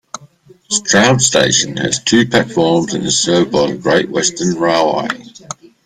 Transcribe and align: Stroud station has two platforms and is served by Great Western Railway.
Stroud 0.67 1.21
station 1.21 1.77
has 1.77 2.03
two 2.03 2.27
platforms 2.27 2.95
and 2.95 3.05
is 3.05 3.19
served 3.19 3.51
by 3.51 3.75
Great 3.75 4.09
Western 4.09 4.55
Railway. 4.57 5.07